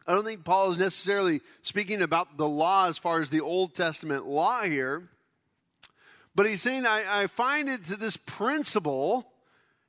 [0.06, 3.76] I don't think Paul is necessarily speaking about the law as far as the Old
[3.76, 5.10] Testament law here.
[6.38, 9.26] But he's saying, I, I find it to this principle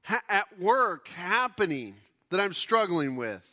[0.00, 1.96] ha- at work happening
[2.30, 3.46] that I'm struggling with.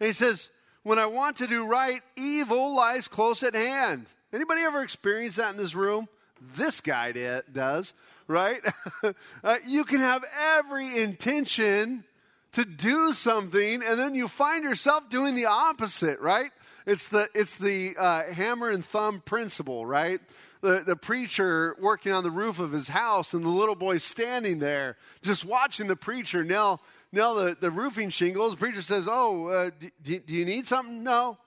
[0.00, 0.48] And he says,
[0.84, 4.06] when I want to do right, evil lies close at hand.
[4.32, 6.08] Anybody ever experienced that in this room?
[6.56, 7.12] This guy
[7.52, 7.92] does,
[8.26, 8.62] right?
[9.44, 12.04] uh, you can have every intention
[12.52, 16.52] to do something, and then you find yourself doing the opposite, right?
[16.86, 20.22] It's the, it's the uh, hammer and thumb principle, right?
[20.60, 24.58] The, the preacher working on the roof of his house, and the little boy standing
[24.58, 26.80] there just watching the preacher nail,
[27.12, 28.52] nail the, the roofing shingles.
[28.52, 29.70] The preacher says, Oh, uh,
[30.02, 31.02] do, do you need something?
[31.02, 31.38] No.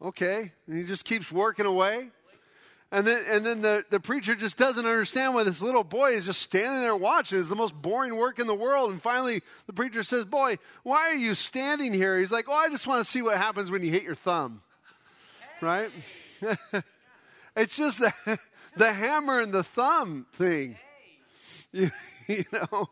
[0.00, 0.52] Okay.
[0.66, 2.10] And he just keeps working away.
[2.94, 6.26] And then, and then the, the preacher just doesn't understand why this little boy is
[6.26, 7.40] just standing there watching.
[7.40, 8.92] It's the most boring work in the world.
[8.92, 12.20] And finally, the preacher says, Boy, why are you standing here?
[12.20, 14.62] He's like, Oh, I just want to see what happens when you hit your thumb.
[15.60, 15.90] Right?
[17.56, 18.12] it's just the,
[18.76, 20.76] the hammer and the thumb thing.
[21.72, 21.90] You,
[22.28, 22.88] you know,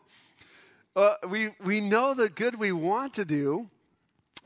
[0.94, 3.68] uh, we, we know the good we want to do,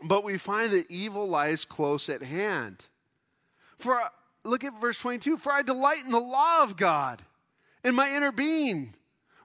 [0.02, 2.84] but we find that evil lies close at hand.
[3.78, 4.00] For
[4.44, 7.22] look at verse 22 For I delight in the law of God
[7.84, 8.94] in my inner being.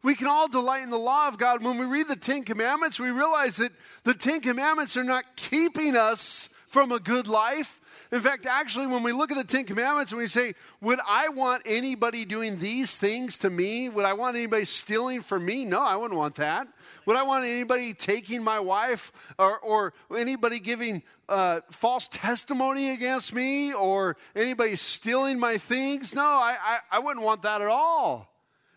[0.03, 1.63] We can all delight in the law of God.
[1.63, 3.71] When we read the Ten Commandments, we realize that
[4.03, 7.79] the Ten Commandments are not keeping us from a good life.
[8.11, 11.29] In fact, actually, when we look at the Ten Commandments and we say, Would I
[11.29, 13.89] want anybody doing these things to me?
[13.89, 15.65] Would I want anybody stealing from me?
[15.65, 16.67] No, I wouldn't want that.
[17.05, 23.33] Would I want anybody taking my wife or, or anybody giving uh, false testimony against
[23.33, 26.13] me or anybody stealing my things?
[26.13, 28.29] No, I, I, I wouldn't want that at all.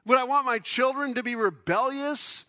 [0.07, 2.45] Would I want my children to be rebellious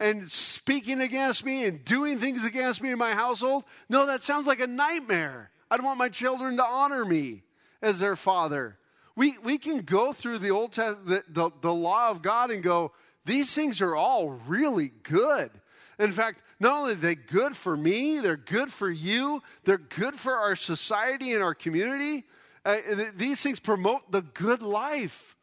[0.00, 3.64] and speaking against me and doing things against me in my household?
[3.88, 5.50] No, that sounds like a nightmare.
[5.74, 7.42] I'd want my children to honor me
[7.82, 8.78] as their father.
[9.16, 12.62] We, we can go through the Old Test, the, the, the law of God and
[12.62, 12.92] go,
[13.24, 15.50] these things are all really good.
[15.98, 20.14] In fact, not only are they good for me, they're good for you, they're good
[20.14, 22.22] for our society and our community.
[22.64, 22.76] Uh,
[23.16, 25.36] these things promote the good life.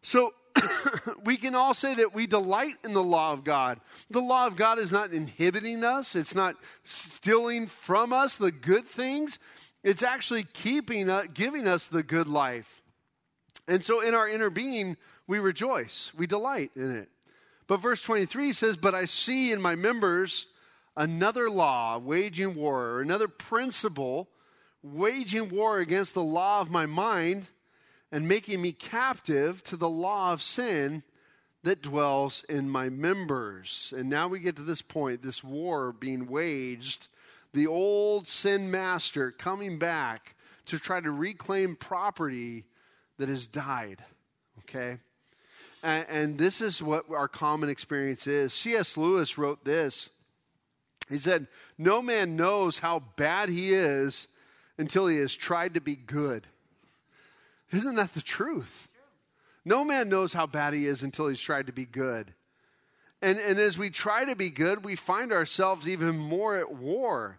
[0.00, 0.32] So
[1.24, 3.80] we can all say that we delight in the law of God.
[4.10, 8.86] The law of God is not inhibiting us, it's not stealing from us the good
[8.86, 9.38] things,
[9.82, 12.82] it's actually keeping, uh, giving us the good life.
[13.68, 17.08] And so in our inner being, we rejoice, we delight in it.
[17.66, 20.46] But verse 23 says, But I see in my members
[20.96, 24.28] another law waging war, or another principle
[24.82, 27.46] waging war against the law of my mind
[28.12, 31.02] and making me captive to the law of sin
[31.64, 33.92] that dwells in my members.
[33.96, 37.08] And now we get to this point this war being waged,
[37.54, 42.64] the old sin master coming back to try to reclaim property
[43.18, 44.04] that has died.
[44.60, 44.98] Okay?
[45.82, 48.52] And, and this is what our common experience is.
[48.52, 48.96] C.S.
[48.96, 50.10] Lewis wrote this.
[51.08, 51.46] He said,
[51.78, 54.28] No man knows how bad he is
[54.78, 56.46] until he has tried to be good.
[57.72, 58.88] Isn't that the truth?
[59.64, 62.34] No man knows how bad he is until he's tried to be good.
[63.20, 67.38] And, and as we try to be good, we find ourselves even more at war.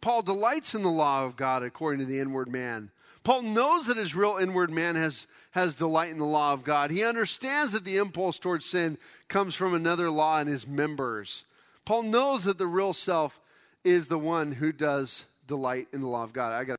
[0.00, 2.90] Paul delights in the law of God according to the inward man.
[3.24, 6.90] Paul knows that his real inward man has, has delight in the law of God.
[6.90, 8.96] He understands that the impulse towards sin
[9.28, 11.44] comes from another law in his members.
[11.84, 13.38] Paul knows that the real self
[13.84, 16.52] is the one who does delight in the law of God.
[16.52, 16.77] I got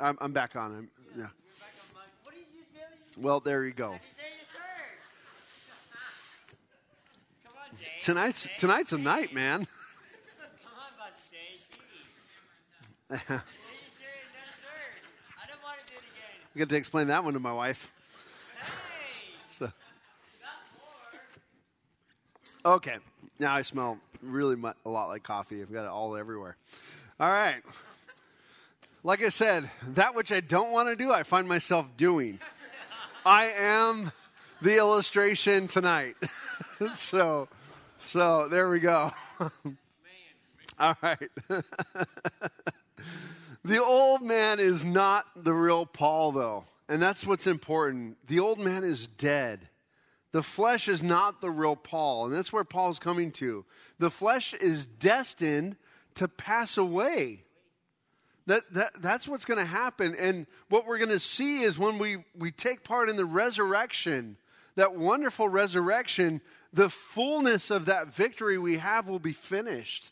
[0.00, 0.72] I'm, I'm back on.
[0.72, 0.90] him.
[1.16, 1.26] yeah.
[3.18, 3.98] Well, there you go.
[8.00, 9.66] Tonight's tonight's a night, man.
[13.10, 13.40] I
[16.56, 17.90] got to explain that one to my wife.
[19.50, 19.70] so.
[22.64, 22.96] Okay,
[23.38, 25.60] now I smell really much, a lot like coffee.
[25.60, 26.56] I've got it all everywhere.
[27.18, 27.62] All right.
[29.02, 32.38] Like I said, that which I don't want to do, I find myself doing.
[33.24, 34.12] I am
[34.60, 36.16] the illustration tonight.
[36.94, 37.48] so,
[38.04, 39.10] so there we go.
[40.78, 41.30] All right.
[43.64, 46.64] the old man is not the real Paul, though.
[46.86, 48.18] And that's what's important.
[48.26, 49.68] The old man is dead.
[50.32, 52.26] The flesh is not the real Paul.
[52.26, 53.64] And that's where Paul's coming to.
[53.98, 55.76] The flesh is destined
[56.16, 57.44] to pass away.
[58.50, 60.16] That, that, that's what's going to happen.
[60.16, 64.38] And what we're going to see is when we, we take part in the resurrection,
[64.74, 66.40] that wonderful resurrection,
[66.72, 70.10] the fullness of that victory we have will be finished.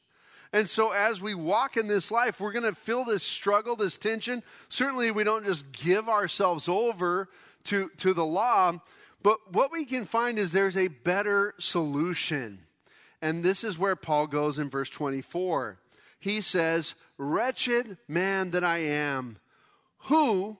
[0.52, 3.96] And so, as we walk in this life, we're going to feel this struggle, this
[3.96, 4.44] tension.
[4.68, 7.28] Certainly, we don't just give ourselves over
[7.64, 8.80] to, to the law,
[9.20, 12.60] but what we can find is there's a better solution.
[13.20, 15.80] And this is where Paul goes in verse 24.
[16.18, 19.38] He says, Wretched man that I am,
[20.02, 20.56] who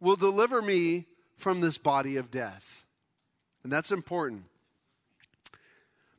[0.00, 2.84] will deliver me from this body of death?
[3.62, 4.44] And that's important.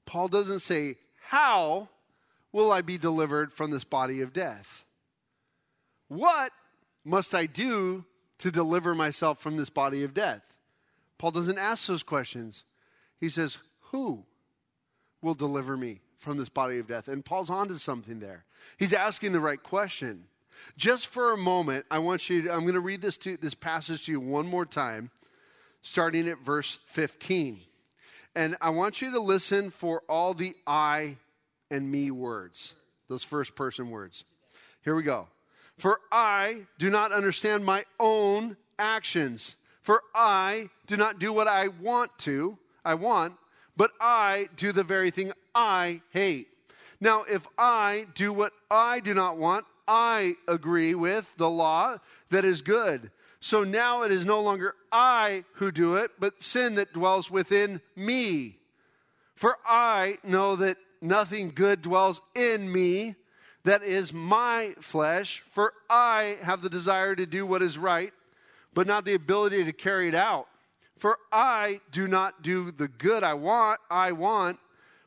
[0.06, 1.90] Paul doesn't say, How
[2.52, 4.86] will I be delivered from this body of death?
[6.08, 6.52] What
[7.04, 8.06] must I do
[8.40, 10.42] to deliver myself from this body of death?
[11.18, 12.64] Paul doesn't ask those questions.
[13.20, 13.58] He says,
[13.92, 14.26] Who
[15.22, 17.08] will deliver me from this body of death?
[17.08, 18.46] And Paul's onto something there.
[18.78, 20.26] He's asking the right question.
[20.76, 23.54] Just for a moment, I want you to, I'm going to read this, to, this
[23.54, 25.12] passage to you one more time,
[25.82, 27.60] starting at verse 15.
[28.36, 31.18] And I want you to listen for all the I
[31.70, 32.74] and me words,
[33.08, 34.24] those first person words.
[34.84, 35.28] Here we go.
[35.78, 39.56] For I do not understand my own actions.
[39.82, 43.36] For I do not do what I want to, I want,
[43.76, 46.50] but I do the very thing I hate.
[47.02, 51.98] Now, if I do what I do not want, I agree with the law
[52.30, 53.10] that is good.
[53.40, 57.82] So now it is no longer I who do it, but sin that dwells within
[57.96, 58.58] me.
[59.34, 63.16] For I know that nothing good dwells in me,
[63.64, 68.14] that is my flesh, for I have the desire to do what is right,
[68.76, 70.48] but not the ability to carry it out.
[71.00, 74.60] For I do not do the good I want, I want,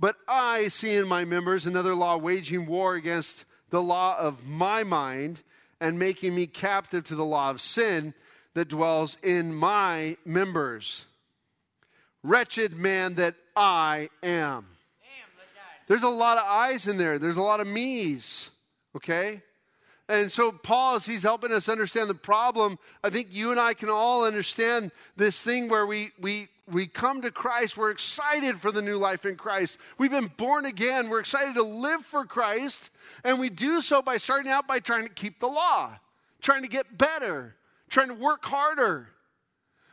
[0.00, 4.82] but I see in my members another law waging war against the law of my
[4.82, 5.42] mind
[5.78, 8.14] and making me captive to the law of sin
[8.54, 11.04] that dwells in my members.
[12.22, 14.66] Wretched man that I am.
[15.86, 17.18] There's a lot of I's in there.
[17.18, 18.50] There's a lot of me's.
[18.96, 19.42] Okay?
[20.08, 23.74] And so, Paul, as he's helping us understand the problem, I think you and I
[23.74, 27.76] can all understand this thing where we, we, we come to Christ.
[27.76, 29.78] We're excited for the new life in Christ.
[29.98, 31.08] We've been born again.
[31.08, 32.90] We're excited to live for Christ.
[33.24, 35.98] And we do so by starting out by trying to keep the law,
[36.40, 37.56] trying to get better,
[37.88, 39.08] trying to work harder.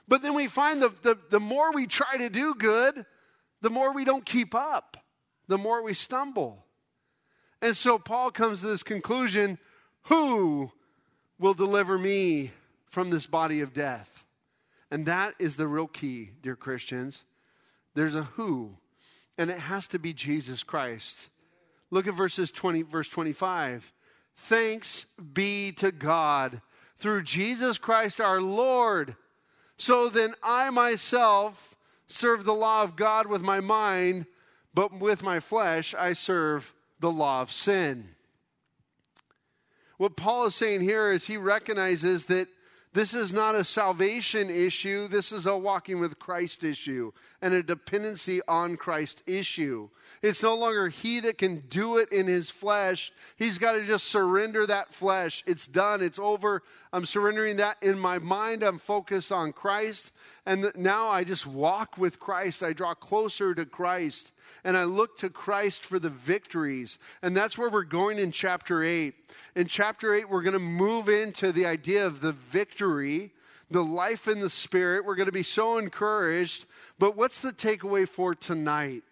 [0.08, 3.06] But then we find the, the, the more we try to do good,
[3.62, 4.98] the more we don't keep up
[5.48, 6.66] the more we stumble.
[7.62, 9.58] And so Paul comes to this conclusion
[10.04, 10.72] who
[11.40, 12.52] will deliver me
[12.86, 14.17] from this body of death?
[14.92, 17.24] And that is the real key, dear Christians.
[17.94, 18.78] There's a who,
[19.38, 21.30] and it has to be Jesus Christ.
[21.92, 23.92] Look at verses 20, verse 25.
[24.36, 26.62] Thanks be to God
[26.98, 29.16] through Jesus Christ our Lord.
[29.78, 31.76] So then I myself
[32.08, 34.26] serve the law of God with my mind
[34.78, 38.10] but with my flesh I serve the law of sin.
[39.98, 42.48] What Paul is saying here is he recognizes that
[42.98, 45.08] this is not a salvation issue.
[45.08, 47.12] This is a walking with Christ issue
[47.44, 49.90] and a dependency on Christ issue.
[50.24, 53.12] It's no longer he that can do it in his flesh.
[53.36, 55.44] He's got to just surrender that flesh.
[55.46, 56.02] It's done.
[56.02, 56.64] It's over.
[56.92, 58.64] I'm surrendering that in my mind.
[58.64, 60.12] I'm focused on Christ.
[60.48, 62.64] And now I just walk with Christ.
[62.64, 64.32] I draw closer to Christ
[64.64, 66.98] and I look to Christ for the victories.
[67.22, 69.14] And that's where we're going in chapter 8.
[69.56, 73.32] In chapter 8, we're going to move into the idea of the victory,
[73.70, 75.06] the life in the Spirit.
[75.06, 76.66] We're going to be so encouraged.
[77.00, 79.04] But what's the takeaway for tonight?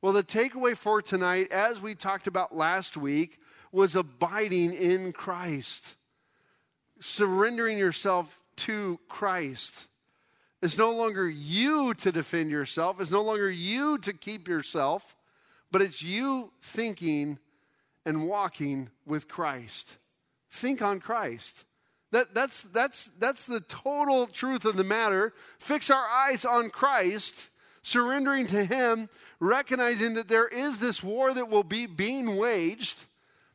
[0.00, 3.40] Well, the takeaway for tonight, as we talked about last week,
[3.72, 5.96] was abiding in Christ,
[7.00, 9.86] surrendering yourself to Christ.
[10.60, 13.00] It's no longer you to defend yourself.
[13.00, 15.16] It's no longer you to keep yourself,
[15.70, 17.38] but it's you thinking
[18.04, 19.98] and walking with Christ.
[20.50, 21.64] Think on Christ.
[22.10, 25.34] That, that's, that's, that's the total truth of the matter.
[25.58, 27.50] Fix our eyes on Christ,
[27.82, 33.04] surrendering to Him, recognizing that there is this war that will be being waged.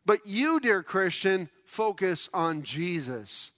[0.06, 3.52] But you, dear Christian, focus on Jesus.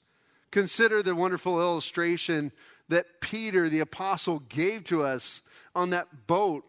[0.52, 2.54] Consider the wonderful illustration
[2.90, 5.42] that Peter, the apostle, gave to us
[5.76, 6.64] on that boat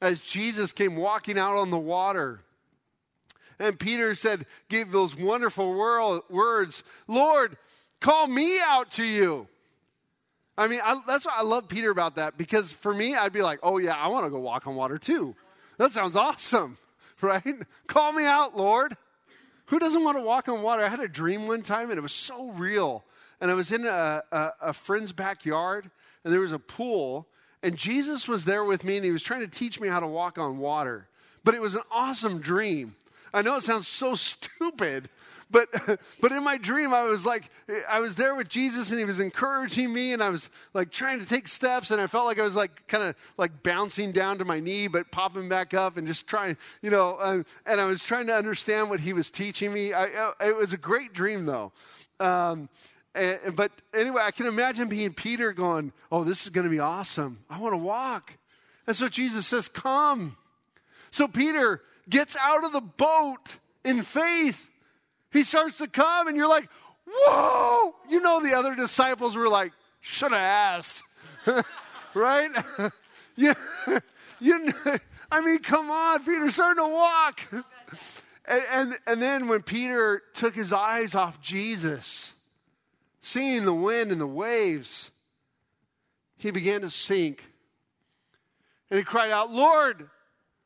[0.00, 2.40] as Jesus came walking out on the water.
[3.58, 5.74] And Peter said, gave those wonderful
[6.28, 7.56] words Lord,
[8.00, 9.48] call me out to you.
[10.56, 13.42] I mean, I, that's why I love Peter about that because for me, I'd be
[13.42, 15.36] like, oh, yeah, I want to go walk on water too.
[15.78, 16.78] That sounds awesome,
[17.20, 17.56] right?
[17.86, 18.96] Call me out, Lord.
[19.66, 20.82] Who doesn't want to walk on water?
[20.82, 23.04] I had a dream one time and it was so real.
[23.40, 25.90] And I was in a, a, a friend's backyard
[26.24, 27.26] and there was a pool
[27.62, 30.06] and Jesus was there with me and he was trying to teach me how to
[30.06, 31.08] walk on water.
[31.44, 32.94] But it was an awesome dream.
[33.32, 35.08] I know it sounds so stupid,
[35.50, 35.68] but
[36.20, 37.50] but in my dream I was like
[37.88, 41.20] I was there with Jesus and he was encouraging me and I was like trying
[41.20, 44.38] to take steps and I felt like I was like kind of like bouncing down
[44.38, 47.84] to my knee but popping back up and just trying you know uh, and I
[47.84, 49.92] was trying to understand what he was teaching me.
[49.92, 51.72] I, uh, it was a great dream though.
[52.20, 52.68] Um,
[53.14, 56.80] and, but anyway, I can imagine being Peter going, "Oh, this is going to be
[56.80, 57.40] awesome.
[57.48, 58.34] I want to walk."
[58.86, 60.36] And so Jesus says, "Come."
[61.10, 64.68] So Peter gets out of the boat in faith.
[65.32, 66.68] He starts to come, and you're like,
[67.06, 67.94] whoa!
[68.08, 71.02] You know, the other disciples were like, should have asked.
[72.14, 72.50] right?
[73.36, 73.54] you,
[74.40, 74.72] you,
[75.30, 77.40] I mean, come on, Peter's starting to walk.
[78.46, 82.32] And, and, and then when Peter took his eyes off Jesus,
[83.28, 85.10] seeing the wind and the waves,
[86.38, 87.44] he began to sink.
[88.90, 90.08] And he cried out, Lord,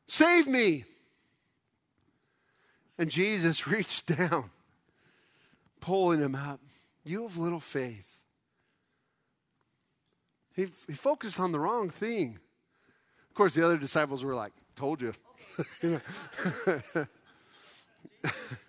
[0.07, 0.85] save me.
[2.97, 4.49] And Jesus reached down,
[5.81, 6.61] pulling him up.
[7.03, 8.21] You have little faith.
[10.55, 12.39] He, he focused on the wrong thing.
[13.29, 15.13] Of course, the other disciples were like, Told you.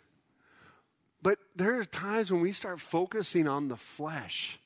[1.24, 4.60] but there are times when we start focusing on the flesh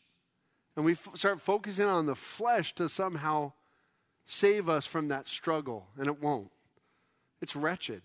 [0.75, 3.53] and we f- start focusing on the flesh to somehow
[4.27, 6.51] save us from that struggle, and it won't.
[7.41, 8.03] It's wretched.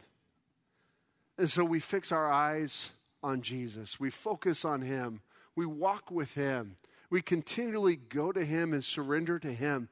[1.38, 2.92] And so we fix our eyes
[3.24, 4.00] on Jesus.
[4.00, 5.22] We focus on Him.
[5.56, 6.78] We walk with Him.
[7.10, 9.90] We continually go to Him and surrender to Him.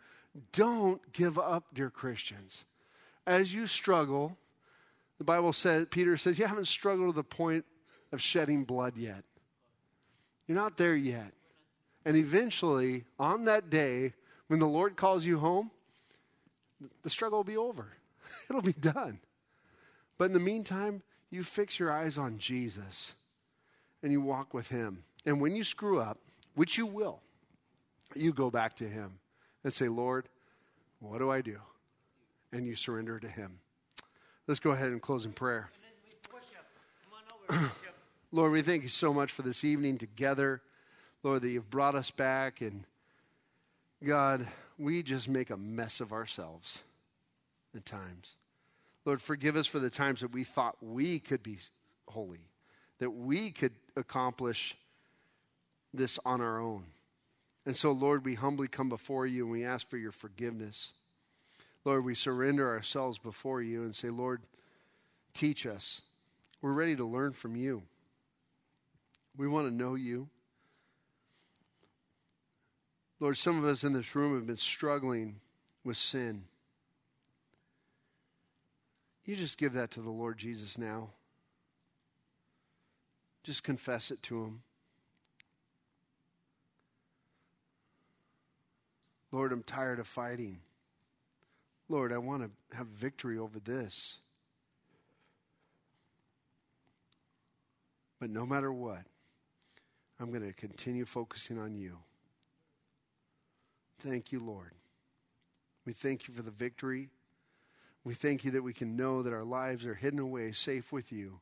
[0.54, 2.64] Don't give up, dear Christians.
[3.26, 4.38] As you struggle,
[5.18, 7.66] the Bible says, Peter says, you haven't struggled to the point
[8.12, 9.24] of shedding blood yet.
[10.48, 11.34] You're not there yet.
[12.06, 14.14] And eventually, on that day,
[14.48, 15.72] when the Lord calls you home,
[17.04, 17.88] the struggle will be over.
[18.50, 19.20] It'll be done.
[20.18, 23.14] But in the meantime, you fix your eyes on Jesus
[24.04, 25.04] and you walk with him.
[25.26, 26.18] And when you screw up,
[26.56, 27.22] which you will,
[28.16, 29.20] you go back to him
[29.64, 30.28] and say, Lord,
[31.00, 31.58] what do I do?
[32.52, 33.60] And you surrender to him.
[34.48, 35.70] Let's go ahead and close in prayer.
[38.34, 40.62] Lord, we thank you so much for this evening together.
[41.22, 42.62] Lord, that you've brought us back.
[42.62, 42.86] And
[44.02, 46.80] God, we just make a mess of ourselves
[47.76, 48.36] at times.
[49.04, 51.58] Lord, forgive us for the times that we thought we could be
[52.08, 52.48] holy,
[53.00, 54.78] that we could accomplish
[55.94, 56.86] this on our own.
[57.66, 60.94] And so, Lord, we humbly come before you and we ask for your forgiveness.
[61.84, 64.42] Lord, we surrender ourselves before you and say, Lord,
[65.34, 66.02] teach us.
[66.62, 67.84] We're ready to learn from you.
[69.38, 70.30] We want to know you.
[73.20, 75.40] Lord, some of us in this room have been struggling
[75.84, 76.46] with sin.
[79.26, 81.10] You just give that to the Lord Jesus now.
[83.44, 84.62] Just confess it to Him.
[89.32, 90.60] Lord, I'm tired of fighting.
[91.88, 94.18] Lord, I want to have victory over this.
[98.20, 99.04] But no matter what,
[100.22, 101.98] I'm going to continue focusing on you.
[104.02, 104.74] Thank you, Lord.
[105.84, 107.10] We thank you for the victory.
[108.04, 111.12] We thank you that we can know that our lives are hidden away safe with
[111.12, 111.40] you.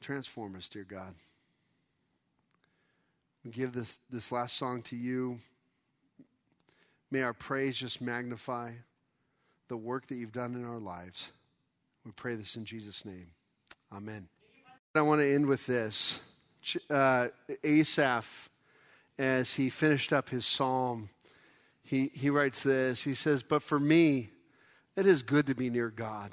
[0.00, 1.14] Transform us, dear God.
[3.44, 5.40] We give this, this last song to you.
[7.10, 8.72] May our praise just magnify
[9.66, 11.30] the work that you've done in our lives.
[12.04, 13.26] We pray this in Jesus' name.
[13.92, 14.28] Amen.
[14.94, 16.18] I want to end with this.
[16.88, 17.28] Uh,
[17.64, 18.48] Asaph,
[19.18, 21.08] as he finished up his psalm,
[21.82, 23.02] he, he writes this.
[23.02, 24.30] He says, But for me,
[24.96, 26.32] it is good to be near God.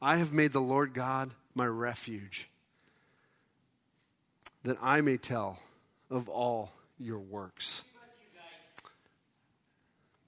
[0.00, 2.48] I have made the Lord God my refuge,
[4.64, 5.58] that I may tell
[6.10, 7.82] of all your works.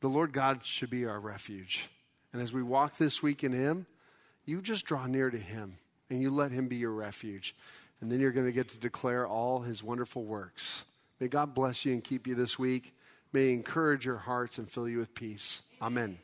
[0.01, 1.89] The Lord God should be our refuge.
[2.33, 3.87] And as we walk this week in Him,
[4.47, 5.77] you just draw near to Him
[6.11, 7.55] and you let Him be your refuge.
[8.01, 10.85] And then you're going to get to declare all His wonderful works.
[11.21, 12.95] May God bless you and keep you this week.
[13.33, 15.63] May He encourage your hearts and fill you with peace.
[15.81, 16.19] Amen.